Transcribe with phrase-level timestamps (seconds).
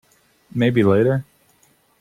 [0.51, 1.25] Maybe later.